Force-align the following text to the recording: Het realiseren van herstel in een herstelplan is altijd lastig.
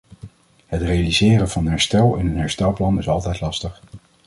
Het 0.65 0.81
realiseren 0.81 1.49
van 1.49 1.67
herstel 1.67 2.15
in 2.15 2.27
een 2.27 2.37
herstelplan 2.37 2.97
is 2.97 3.07
altijd 3.07 3.41
lastig. 3.41 3.81